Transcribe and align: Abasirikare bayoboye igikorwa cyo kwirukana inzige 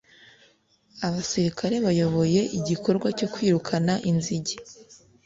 Abasirikare 1.07 1.75
bayoboye 1.85 2.41
igikorwa 2.59 3.07
cyo 3.17 3.27
kwirukana 3.33 3.93
inzige 4.09 4.55